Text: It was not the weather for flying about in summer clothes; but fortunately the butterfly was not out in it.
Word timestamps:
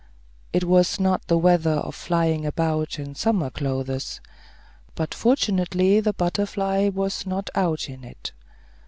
It 0.51 0.63
was 0.63 0.99
not 0.99 1.27
the 1.27 1.37
weather 1.37 1.79
for 1.83 1.91
flying 1.91 2.43
about 2.43 2.97
in 2.97 3.13
summer 3.13 3.51
clothes; 3.51 4.19
but 4.95 5.13
fortunately 5.13 5.99
the 5.99 6.11
butterfly 6.13 6.89
was 6.89 7.27
not 7.27 7.51
out 7.53 7.87
in 7.87 8.03
it. 8.03 8.31